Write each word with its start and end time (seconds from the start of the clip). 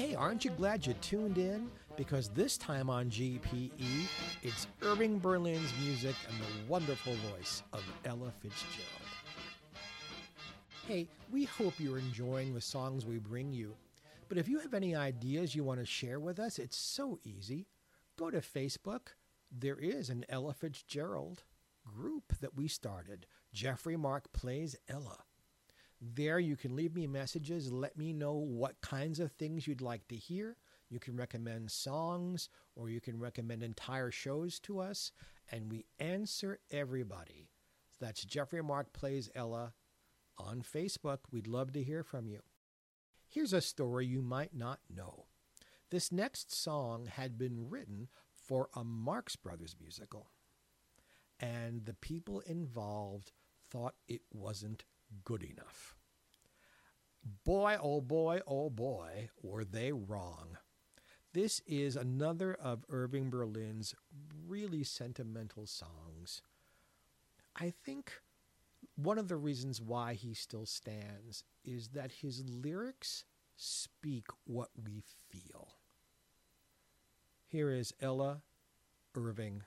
Hey, 0.00 0.14
aren't 0.14 0.46
you 0.46 0.50
glad 0.52 0.86
you 0.86 0.94
tuned 1.02 1.36
in? 1.36 1.70
Because 1.94 2.30
this 2.30 2.56
time 2.56 2.88
on 2.88 3.10
GPE, 3.10 4.06
it's 4.42 4.66
Irving 4.80 5.18
Berlin's 5.18 5.74
music 5.78 6.14
and 6.26 6.40
the 6.40 6.72
wonderful 6.72 7.12
voice 7.30 7.62
of 7.74 7.82
Ella 8.06 8.32
Fitzgerald. 8.40 8.88
Hey, 10.88 11.06
we 11.30 11.44
hope 11.44 11.74
you're 11.76 11.98
enjoying 11.98 12.54
the 12.54 12.62
songs 12.62 13.04
we 13.04 13.18
bring 13.18 13.52
you. 13.52 13.74
But 14.30 14.38
if 14.38 14.48
you 14.48 14.58
have 14.60 14.72
any 14.72 14.96
ideas 14.96 15.54
you 15.54 15.64
want 15.64 15.80
to 15.80 15.84
share 15.84 16.18
with 16.18 16.38
us, 16.38 16.58
it's 16.58 16.78
so 16.78 17.18
easy. 17.22 17.66
Go 18.18 18.30
to 18.30 18.40
Facebook. 18.40 19.08
There 19.52 19.78
is 19.78 20.08
an 20.08 20.24
Ella 20.30 20.54
Fitzgerald 20.54 21.42
group 21.84 22.32
that 22.40 22.56
we 22.56 22.68
started. 22.68 23.26
Jeffrey 23.52 23.98
Mark 23.98 24.32
Plays 24.32 24.76
Ella. 24.88 25.18
There 26.00 26.38
you 26.38 26.56
can 26.56 26.76
leave 26.76 26.94
me 26.94 27.06
messages, 27.06 27.70
let 27.70 27.98
me 27.98 28.12
know 28.14 28.32
what 28.32 28.80
kinds 28.80 29.20
of 29.20 29.32
things 29.32 29.66
you'd 29.66 29.82
like 29.82 30.08
to 30.08 30.16
hear. 30.16 30.56
You 30.88 30.98
can 30.98 31.14
recommend 31.14 31.70
songs 31.70 32.48
or 32.74 32.88
you 32.88 33.00
can 33.00 33.18
recommend 33.20 33.62
entire 33.62 34.10
shows 34.10 34.58
to 34.60 34.80
us, 34.80 35.12
and 35.52 35.70
we 35.70 35.84
answer 35.98 36.58
everybody. 36.70 37.50
That's 38.00 38.24
Jeffrey 38.24 38.62
Mark 38.62 38.94
Plays 38.94 39.28
Ella 39.34 39.74
on 40.38 40.62
Facebook. 40.62 41.18
We'd 41.30 41.46
love 41.46 41.72
to 41.74 41.82
hear 41.82 42.02
from 42.02 42.26
you. 42.26 42.40
Here's 43.28 43.52
a 43.52 43.60
story 43.60 44.06
you 44.06 44.22
might 44.22 44.54
not 44.54 44.80
know. 44.92 45.26
This 45.90 46.10
next 46.10 46.52
song 46.52 47.06
had 47.06 47.36
been 47.36 47.68
written 47.68 48.08
for 48.32 48.70
a 48.74 48.84
Marx 48.84 49.36
Brothers 49.36 49.76
musical, 49.78 50.30
and 51.38 51.84
the 51.84 51.94
people 51.94 52.40
involved 52.40 53.32
thought 53.70 53.94
it 54.08 54.22
wasn't 54.32 54.84
good 55.24 55.42
enough. 55.42 55.94
Boy, 57.44 57.76
oh 57.80 58.00
boy, 58.00 58.40
oh 58.46 58.70
boy, 58.70 59.30
were 59.42 59.64
they 59.64 59.92
wrong. 59.92 60.56
This 61.32 61.60
is 61.66 61.94
another 61.94 62.54
of 62.54 62.84
Irving 62.88 63.30
Berlin's 63.30 63.94
really 64.46 64.82
sentimental 64.82 65.66
songs. 65.66 66.42
I 67.54 67.72
think 67.84 68.20
one 68.96 69.18
of 69.18 69.28
the 69.28 69.36
reasons 69.36 69.80
why 69.80 70.14
he 70.14 70.34
still 70.34 70.66
stands 70.66 71.44
is 71.64 71.88
that 71.88 72.10
his 72.10 72.42
lyrics 72.48 73.24
speak 73.56 74.26
what 74.44 74.70
we 74.82 75.02
feel. 75.28 75.68
Here 77.46 77.70
is 77.70 77.92
Ella 78.00 78.42
Irving 79.14 79.62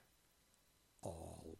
Always. 1.01 1.57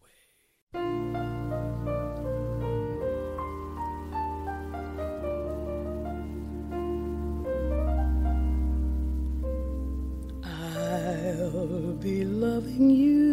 Be 12.04 12.26
loving 12.26 12.90
you 12.90 13.32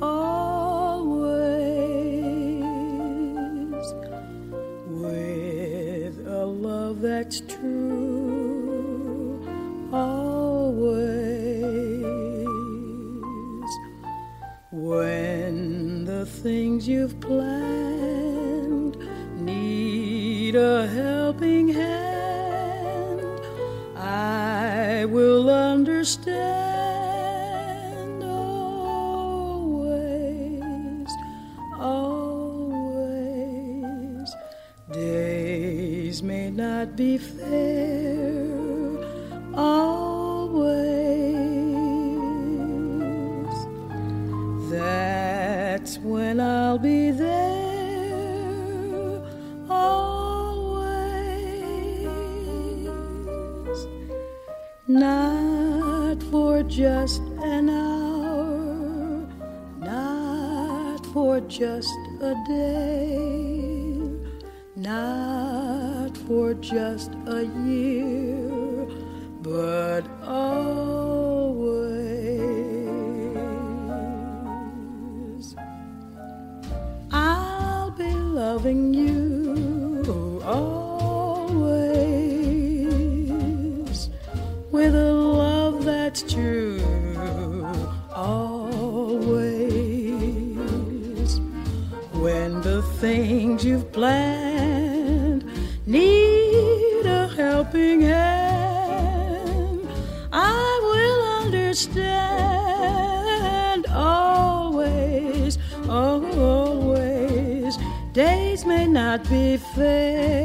always 0.00 1.44
with 4.86 6.26
a 6.26 6.46
love 6.46 7.02
that's 7.02 7.40
true 7.40 9.46
always. 9.92 10.86
When 14.70 16.06
the 16.06 16.24
things 16.24 16.88
you've 16.88 17.20
planned 17.20 18.96
need 19.38 20.54
a 20.54 20.86
helping 20.86 21.68
hand 21.68 22.23
I 25.04 25.06
will 25.06 25.50
understand 25.50 26.32
always, 28.24 29.60
always. 31.78 33.04
Days 34.90 36.22
may 36.22 36.48
not 36.48 36.96
be 36.96 37.18
fair, 37.18 38.03
not 54.86 56.22
for 56.24 56.62
just 56.62 57.22
an 57.42 57.70
hour, 57.70 59.26
not 59.78 61.06
for 61.06 61.40
just 61.40 61.94
a 62.20 62.34
day, 62.46 63.98
not 64.76 66.16
for 66.26 66.52
just 66.54 67.12
a 67.26 67.46
year, 67.64 68.86
but 69.40 70.04
with 84.84 84.94
a 84.94 85.12
love 85.12 85.84
that's 85.84 86.22
true 86.22 86.78
always. 88.14 89.60
When 92.12 92.60
the 92.60 92.82
things 93.00 93.64
you've 93.64 93.90
planned 93.92 95.44
need 95.86 97.06
a 97.06 97.28
helping 97.28 98.02
hand 98.02 99.88
i 100.32 100.80
will 100.90 101.22
understand 101.44 102.26
always 103.88 105.58
always. 105.88 107.78
Days 108.12 108.66
may 108.66 108.86
not 108.86 109.28
be 109.30 109.56
fair 109.56 110.43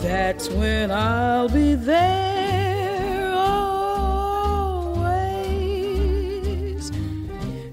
that's 0.00 0.48
when 0.48 0.90
I'll 0.90 1.48
be 1.48 1.74
there 1.74 3.32
always 3.32 3.70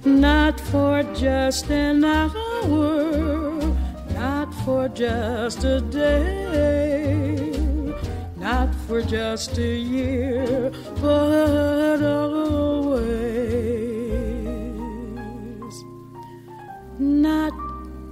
not 0.06 0.60
for 0.60 1.04
just 1.14 1.70
an 1.70 2.04
hour 2.04 3.52
not 4.14 4.54
for 4.66 4.90
just 4.90 5.64
a 5.64 5.82
day 5.82 7.48
not 8.48 8.74
for 8.88 9.02
just 9.02 9.58
a 9.58 9.76
year, 9.76 10.72
but 11.02 12.02
always. 12.02 13.08
Not 16.98 17.54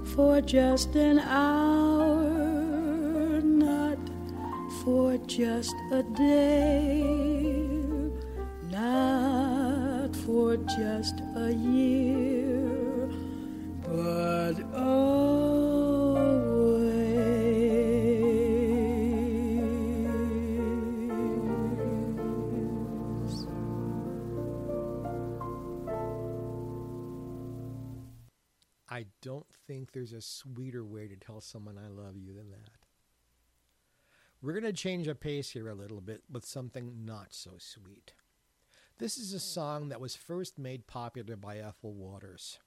for 0.04 0.42
just 0.42 0.94
an 0.94 1.18
hour, 1.20 1.75
for 4.86 5.18
just 5.26 5.74
a 5.90 6.04
day, 6.04 7.02
not 8.70 10.14
for 10.14 10.56
just 10.58 11.20
a 11.34 11.52
year, 11.52 13.10
but 13.82 14.54
always. 14.76 15.26
I 28.88 29.06
don't 29.20 29.44
think 29.66 29.90
there's 29.90 30.12
a 30.12 30.20
sweeter 30.20 30.84
way 30.84 31.08
to 31.08 31.16
tell 31.16 31.40
someone 31.40 31.76
I 31.76 31.88
love 31.88 32.16
you 32.16 32.32
than 32.32 32.52
that. 32.52 32.75
We're 34.46 34.52
going 34.52 34.62
to 34.62 34.72
change 34.72 35.08
our 35.08 35.14
pace 35.16 35.50
here 35.50 35.68
a 35.68 35.74
little 35.74 36.00
bit 36.00 36.22
with 36.30 36.44
something 36.44 37.04
not 37.04 37.34
so 37.34 37.54
sweet. 37.58 38.12
This 38.96 39.18
is 39.18 39.32
a 39.32 39.40
song 39.40 39.88
that 39.88 40.00
was 40.00 40.14
first 40.14 40.56
made 40.56 40.86
popular 40.86 41.34
by 41.34 41.58
Ethel 41.58 41.92
Waters. 41.94 42.60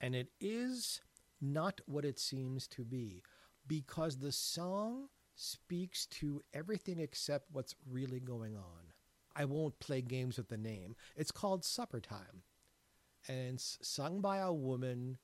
And 0.00 0.14
it 0.14 0.28
is 0.40 1.02
not 1.42 1.82
what 1.84 2.06
it 2.06 2.18
seems 2.18 2.66
to 2.68 2.86
be 2.86 3.22
because 3.68 4.16
the 4.16 4.32
song 4.32 5.10
speaks 5.34 6.06
to 6.06 6.40
everything 6.54 7.00
except 7.00 7.52
what's 7.52 7.74
really 7.86 8.20
going 8.20 8.56
on. 8.56 8.94
I 9.36 9.44
won't 9.44 9.78
play 9.78 10.00
games 10.00 10.38
with 10.38 10.48
the 10.48 10.56
name. 10.56 10.96
It's 11.14 11.30
called 11.30 11.66
Supper 11.66 12.00
Time 12.00 12.44
and 13.28 13.56
it's 13.56 13.76
sung 13.82 14.22
by 14.22 14.38
a 14.38 14.54
woman 14.54 15.18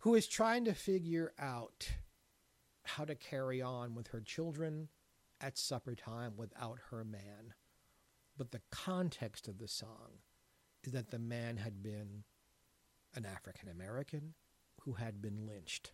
who 0.00 0.16
is 0.16 0.26
trying 0.26 0.64
to 0.64 0.74
figure 0.74 1.32
out 1.38 1.88
how 2.88 3.04
to 3.04 3.14
carry 3.14 3.62
on 3.62 3.94
with 3.94 4.08
her 4.08 4.20
children 4.20 4.88
at 5.40 5.58
supper 5.58 5.94
time 5.94 6.32
without 6.36 6.78
her 6.90 7.04
man. 7.04 7.54
But 8.36 8.50
the 8.50 8.62
context 8.70 9.48
of 9.48 9.58
the 9.58 9.68
song 9.68 10.20
is 10.84 10.92
that 10.92 11.10
the 11.10 11.18
man 11.18 11.56
had 11.56 11.82
been 11.82 12.24
an 13.14 13.26
African 13.26 13.68
American 13.68 14.34
who 14.82 14.94
had 14.94 15.20
been 15.20 15.46
lynched. 15.46 15.92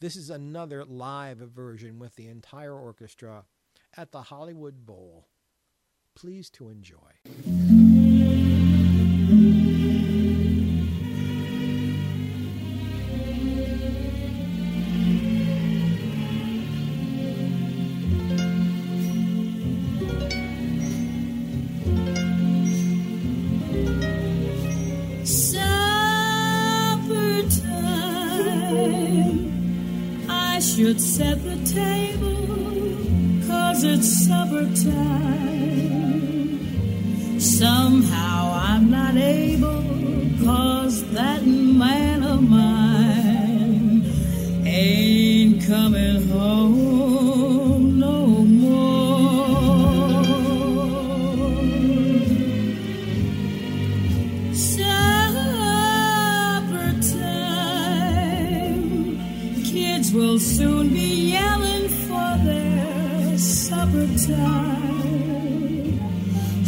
This 0.00 0.16
is 0.16 0.30
another 0.30 0.84
live 0.84 1.38
version 1.38 1.98
with 1.98 2.16
the 2.16 2.28
entire 2.28 2.74
orchestra 2.74 3.44
at 3.96 4.12
the 4.12 4.22
Hollywood 4.22 4.86
Bowl. 4.86 5.28
Please 6.14 6.50
to 6.50 6.68
enjoy. 6.68 7.77
Set 31.00 31.42
the 31.44 31.56
table, 31.64 32.34
cause 33.46 33.84
it's 33.84 34.26
supper 34.26 34.66
time. 34.84 36.58
Somehow 37.40 38.52
I'm 38.52 38.90
not 38.90 39.16
able, 39.16 39.84
cause 40.44 41.04
that 41.12 41.46
man 41.46 42.22
of 42.24 42.42
mine 42.42 44.04
ain't 44.66 45.64
coming 45.66 46.17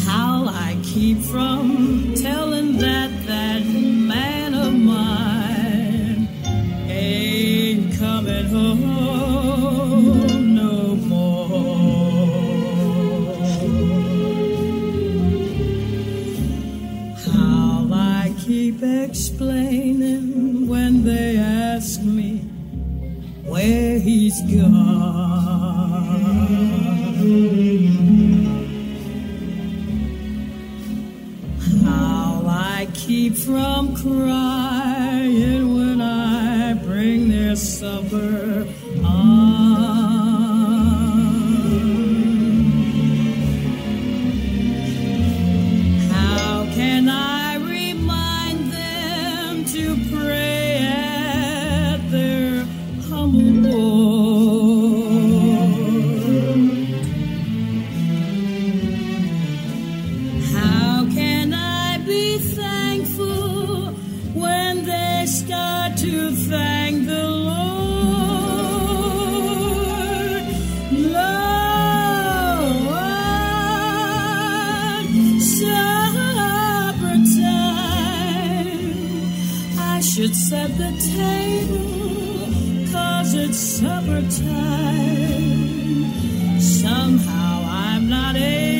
How'll 0.06 0.48
I 0.48 0.78
keep 0.82 1.18
from 1.18 2.14
telling 2.14 2.78
that 2.78 3.10
that 3.26 3.66
man 3.66 4.54
of 4.54 4.72
mine 4.72 6.28
ain't 6.88 7.98
coming 7.98 8.46
home 8.46 9.74
no 10.54 10.96
more? 10.96 11.50
How 17.18 17.88
I 17.92 18.32
keep 18.38 18.82
explaining 18.82 20.66
when 20.66 21.04
they 21.04 21.36
ask 21.36 22.00
me 22.00 22.38
where 23.44 23.98
he's 23.98 24.40
gone. 24.50 25.50
Their 37.98 38.29
I 80.00 80.02
should 80.02 80.34
set 80.34 80.70
the 80.78 80.92
table, 81.14 82.88
cause 82.90 83.34
it's 83.34 83.58
supper 83.58 84.22
time. 84.46 85.60
Somehow 86.58 87.66
I'm 87.68 88.08
not 88.08 88.34
able, 88.34 88.79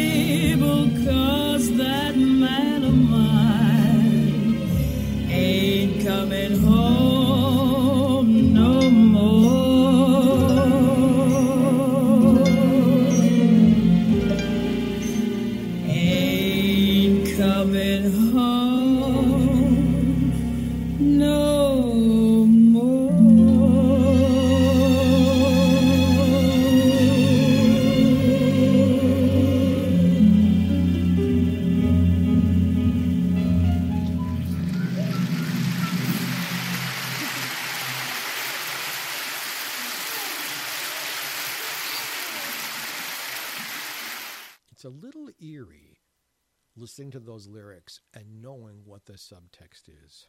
the 49.11 49.19
subtext 49.19 49.88
is. 50.05 50.26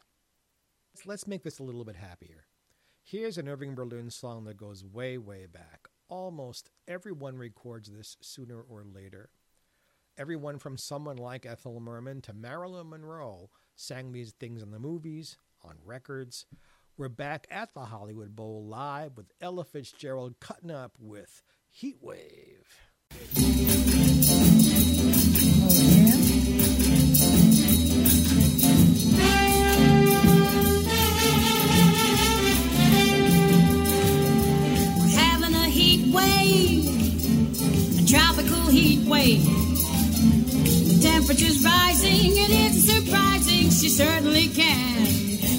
Let's 1.06 1.26
make 1.26 1.44
this 1.44 1.58
a 1.58 1.62
little 1.62 1.84
bit 1.84 1.96
happier. 1.96 2.46
Here's 3.04 3.38
an 3.38 3.48
Irving 3.48 3.74
Berlin 3.74 4.10
song 4.10 4.44
that 4.44 4.56
goes 4.56 4.84
way, 4.84 5.18
way 5.18 5.46
back, 5.46 5.88
almost 6.08 6.70
everyone 6.88 7.36
records 7.36 7.90
this 7.90 8.16
sooner 8.20 8.60
or 8.60 8.84
later. 8.84 9.30
Everyone 10.18 10.58
from 10.58 10.76
someone 10.76 11.16
like 11.16 11.46
Ethel 11.46 11.80
Merman 11.80 12.20
to 12.22 12.32
Marilyn 12.32 12.90
Monroe 12.90 13.50
sang 13.76 14.12
these 14.12 14.32
things 14.32 14.62
in 14.62 14.70
the 14.70 14.78
movies, 14.78 15.36
on 15.64 15.76
records. 15.84 16.46
We're 16.96 17.08
back 17.08 17.46
at 17.50 17.74
the 17.74 17.86
Hollywood 17.86 18.36
Bowl 18.36 18.66
live 18.66 19.16
with 19.16 19.32
Ella 19.40 19.64
Fitzgerald 19.64 20.40
cutting 20.40 20.70
up 20.70 20.92
with 20.98 21.42
Heat 21.70 21.96
heat 38.82 39.06
wave. 39.06 39.44
The 39.44 40.98
temperature's 41.00 41.64
rising, 41.64 42.38
and 42.42 42.50
it 42.50 42.74
isn't 42.74 43.04
surprising, 43.04 43.70
she 43.70 43.88
certainly 43.88 44.48
can. 44.48 45.06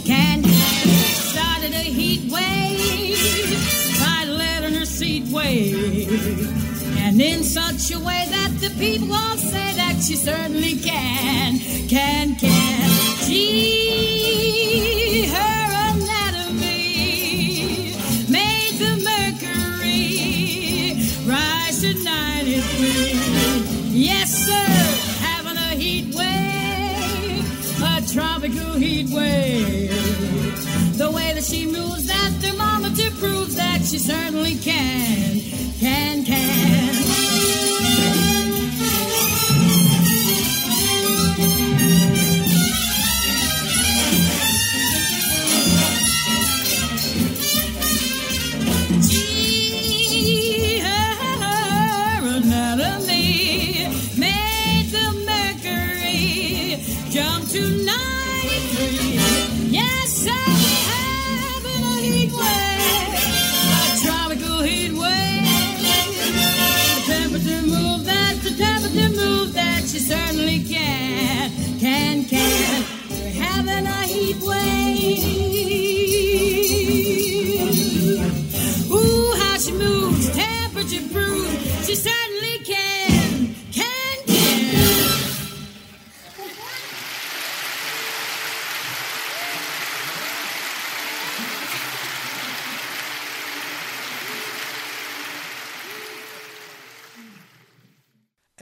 Can, 0.03 0.44
started 0.44 1.74
a 1.74 1.86
heat 2.00 2.30
wave, 2.30 4.00
by 4.00 4.25
letting 4.25 4.75
her 4.75 4.86
seat 4.86 5.25
wave. 5.32 6.12
And 6.98 7.22
in 7.22 7.44
such 7.44 7.92
a 7.96 8.00
way 8.00 8.25
that 8.30 8.51
the 8.60 8.72
people 8.77 9.13
all 9.13 9.38
say 9.38 9.74
that 9.82 9.96
she 10.06 10.15
certainly 10.15 10.75
can, 10.75 11.52
to 21.84 21.94
93. 22.02 23.12
Yes, 23.92 24.46
sir, 24.46 24.68
having 25.20 25.58
a 25.58 25.75
heat 25.75 26.16
wave, 26.16 27.84
a 27.84 28.02
tropical 28.13 28.75
heat 28.75 29.10
wave. 29.10 29.90
The 30.98 31.12
way 31.12 31.34
that 31.34 31.44
she 31.44 31.66
moves, 31.66 32.08
that 32.08 32.32
thermometer 32.40 33.12
proves 33.20 33.56
that 33.56 33.82
she 33.82 33.98
certainly 33.98 34.56
can, 34.56 35.42
can, 35.82 36.24
can. 36.24 37.12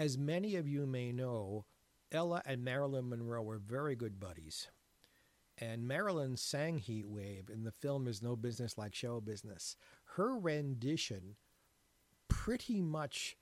As 0.01 0.17
many 0.17 0.55
of 0.55 0.67
you 0.67 0.87
may 0.87 1.11
know, 1.11 1.65
Ella 2.11 2.41
and 2.43 2.63
Marilyn 2.63 3.07
Monroe 3.07 3.43
were 3.43 3.59
very 3.59 3.95
good 3.95 4.19
buddies. 4.19 4.67
And 5.59 5.87
Marilyn 5.87 6.37
sang 6.37 6.79
Heat 6.79 7.07
Wave 7.07 7.51
in 7.53 7.65
the 7.65 7.71
film 7.71 8.07
Is 8.07 8.19
No 8.19 8.35
Business 8.35 8.79
Like 8.79 8.95
Show 8.95 9.21
Business. 9.21 9.75
Her 10.15 10.35
rendition 10.35 11.35
pretty 12.27 12.81
much 12.81 13.37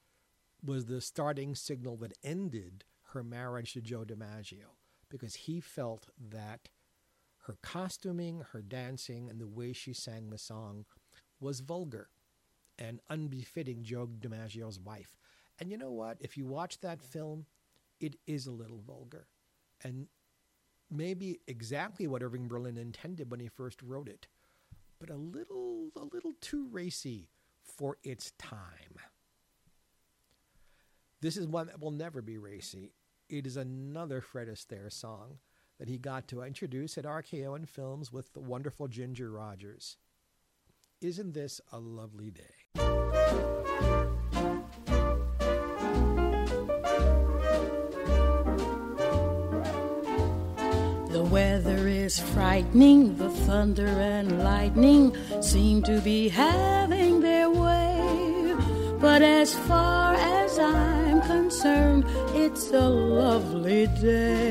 was 0.61 0.87
the 0.87 0.99
starting 0.99 1.55
signal 1.55 1.95
that 1.95 2.17
ended 2.25 2.83
her 3.13 3.23
marriage 3.23 3.71
to 3.71 3.81
Joe 3.81 4.03
DiMaggio 4.03 4.75
because 5.07 5.35
he 5.35 5.61
felt 5.61 6.09
that 6.29 6.67
her 7.43 7.55
costuming, 7.61 8.43
her 8.51 8.61
dancing, 8.61 9.29
and 9.29 9.39
the 9.39 9.47
way 9.47 9.71
she 9.71 9.93
sang 9.93 10.29
the 10.29 10.37
song 10.37 10.83
was 11.39 11.61
vulgar 11.61 12.09
and 12.77 12.99
unbefitting 13.09 13.83
Joe 13.83 14.07
DiMaggio's 14.07 14.77
wife. 14.77 15.15
And 15.59 15.71
you 15.71 15.77
know 15.77 15.91
what? 15.91 16.17
If 16.21 16.37
you 16.37 16.45
watch 16.45 16.79
that 16.79 17.01
film, 17.01 17.45
it 17.99 18.15
is 18.25 18.47
a 18.47 18.51
little 18.51 18.81
vulgar. 18.85 19.27
And 19.83 20.07
maybe 20.89 21.39
exactly 21.47 22.07
what 22.07 22.23
Irving 22.23 22.47
Berlin 22.47 22.77
intended 22.77 23.29
when 23.29 23.39
he 23.39 23.47
first 23.47 23.81
wrote 23.81 24.07
it, 24.07 24.27
but 24.99 25.09
a 25.09 25.15
little 25.15 25.89
a 25.95 26.05
little 26.05 26.33
too 26.41 26.67
racy 26.71 27.29
for 27.61 27.97
its 28.03 28.31
time. 28.37 28.97
This 31.21 31.37
is 31.37 31.47
one 31.47 31.67
that 31.67 31.81
will 31.81 31.91
never 31.91 32.21
be 32.21 32.37
racy. 32.37 32.93
It 33.29 33.45
is 33.45 33.57
another 33.57 34.21
Fred 34.21 34.47
Astaire 34.47 34.91
song 34.91 35.39
that 35.77 35.89
he 35.89 35.97
got 35.97 36.27
to 36.29 36.41
introduce 36.41 36.97
at 36.97 37.05
RKO 37.05 37.55
and 37.55 37.69
Films 37.69 38.11
with 38.11 38.33
the 38.33 38.39
wonderful 38.39 38.87
Ginger 38.87 39.31
Rogers. 39.31 39.97
Isn't 41.01 41.33
this 41.33 41.61
a 41.71 41.79
lovely 41.79 42.31
day? 42.31 44.08
Is 52.09 52.19
frightening, 52.33 53.15
the 53.17 53.29
thunder 53.45 53.85
and 53.85 54.43
lightning 54.43 55.15
seem 55.41 55.83
to 55.83 56.01
be 56.01 56.27
having 56.27 57.21
their 57.21 57.47
way. 57.51 58.55
But 58.99 59.21
as 59.21 59.53
far 59.69 60.15
as 60.15 60.57
I'm 60.57 61.21
concerned, 61.21 62.05
it's 62.33 62.71
a 62.71 62.89
lovely 62.89 63.85
day. 64.01 64.49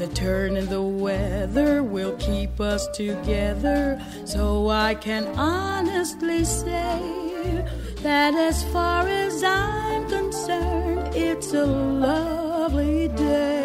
The 0.00 0.08
turn 0.14 0.56
in 0.60 0.66
the 0.68 0.86
weather 1.06 1.82
will 1.82 2.14
keep 2.28 2.60
us 2.60 2.86
together, 3.02 4.00
so 4.24 4.68
I 4.68 4.94
can 4.94 5.24
honestly 5.36 6.44
say 6.44 7.00
that 8.06 8.32
as 8.48 8.62
far 8.72 9.08
as 9.08 9.42
I'm 9.42 10.08
concerned, 10.08 11.16
it's 11.16 11.52
a 11.52 11.66
lovely 11.66 13.08
day, 13.08 13.63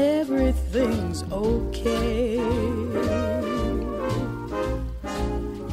everything's 0.00 1.22
okay. 1.30 2.38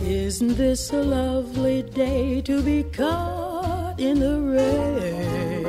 Isn't 0.04 0.56
this 0.56 0.92
a 0.92 1.02
lovely 1.02 1.84
day 1.84 2.42
to 2.42 2.62
be 2.62 2.84
caught 2.84 4.00
in 4.00 4.20
the 4.20 4.40
rain? 4.56 5.66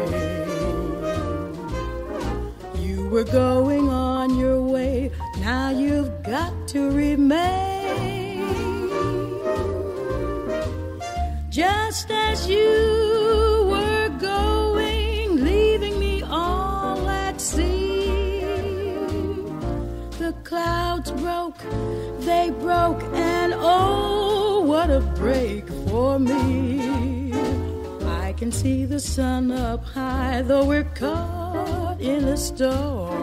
You 2.84 3.08
were 3.08 3.24
going 3.24 3.88
on 3.88 4.38
your 4.38 4.60
way, 4.60 5.10
now 5.38 5.70
you've 5.70 6.22
got 6.22 6.52
to 6.68 6.90
remain. 6.90 7.78
Just 11.50 12.10
as 12.10 12.48
you 12.48 12.87
they 22.28 22.50
broke, 22.50 23.02
and 23.14 23.54
oh, 23.56 24.60
what 24.60 24.90
a 24.90 25.00
break 25.16 25.66
for 25.88 26.18
me. 26.18 27.32
I 28.24 28.34
can 28.34 28.52
see 28.52 28.84
the 28.84 29.00
sun 29.00 29.50
up 29.50 29.82
high, 29.84 30.42
though 30.42 30.66
we're 30.66 30.92
caught 30.94 31.98
in 32.00 32.24
a 32.24 32.36
storm. 32.36 33.18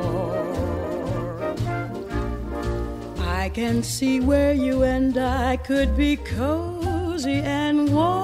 I 3.19 3.49
can 3.49 3.83
see 3.83 4.19
where 4.19 4.53
you 4.53 4.81
and 4.83 5.15
I 5.17 5.57
could 5.57 5.95
be 5.95 6.17
cozy 6.17 7.41
and 7.61 7.93
warm. 7.93 8.15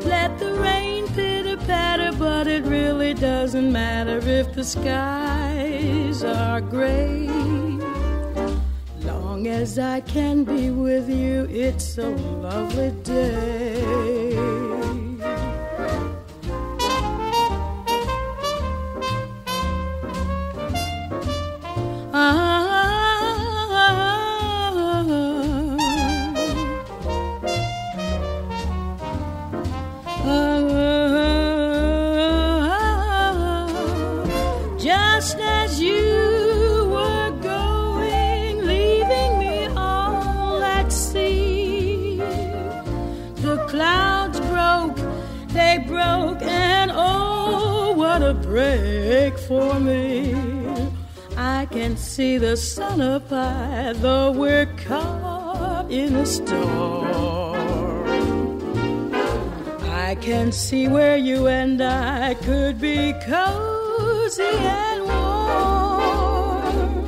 Let 0.00 0.38
the 0.38 0.52
rain 0.60 1.08
pitter 1.08 1.56
patter, 1.56 2.12
but 2.18 2.46
it 2.46 2.64
really 2.64 3.14
doesn't 3.14 3.72
matter 3.72 4.18
if 4.18 4.52
the 4.52 4.64
skies 4.64 6.22
are 6.22 6.60
gray. 6.60 7.30
Long 9.34 9.48
as 9.48 9.80
I 9.80 10.00
can 10.00 10.44
be 10.44 10.70
with 10.70 11.10
you, 11.10 11.48
it's 11.50 11.98
a 11.98 12.08
lovely 12.08 12.92
day. 13.02 14.63
I 51.36 51.66
can 51.66 51.96
see 51.96 52.38
the 52.38 52.56
sun 52.56 53.00
up 53.00 53.28
high, 53.30 53.92
though 53.94 54.30
we're 54.32 54.66
caught 54.86 55.90
in 55.90 56.14
a 56.16 56.26
storm. 56.26 57.54
I 59.82 60.16
can 60.20 60.52
see 60.52 60.86
where 60.88 61.16
you 61.16 61.46
and 61.48 61.82
I 61.82 62.34
could 62.34 62.80
be 62.80 63.12
cozy 63.26 64.44
and 64.44 65.04
warm. 65.04 67.06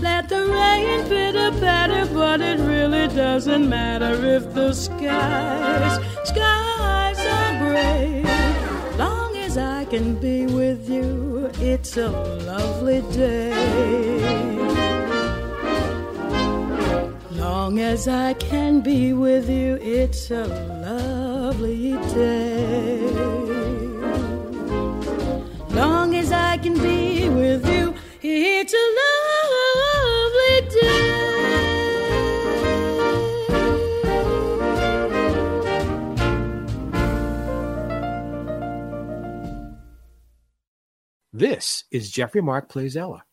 Let 0.00 0.28
the 0.28 0.46
rain 0.46 1.06
pitter 1.08 1.52
patter, 1.60 2.06
but 2.12 2.40
it 2.40 2.58
really 2.58 3.06
doesn't 3.08 3.68
matter 3.68 4.24
if 4.24 4.52
the 4.54 4.72
skies, 4.72 6.00
skies 6.24 7.18
are 7.20 7.58
gray. 7.60 8.23
Can 9.94 10.16
be 10.16 10.46
with 10.46 10.90
you, 10.90 11.52
it's 11.60 11.96
a 11.96 12.08
lovely 12.08 13.00
day. 13.12 13.54
Long 17.30 17.78
as 17.78 18.08
I 18.08 18.34
can 18.34 18.80
be 18.80 19.12
with 19.12 19.48
you, 19.48 19.78
it's 19.80 20.32
a 20.32 20.46
lovely 20.82 21.92
day. 22.12 23.08
Long 25.70 26.16
as 26.16 26.32
I 26.32 26.56
can 26.56 26.74
be 26.74 27.28
with 27.28 27.64
you, 27.64 27.94
it's 28.20 28.74
a 28.74 28.86
lovely 28.98 29.23
This 41.36 41.82
is 41.90 42.12
Jeffrey 42.12 42.40
Mark 42.40 42.68
Plays 42.68 42.96
Ella. 42.96 43.24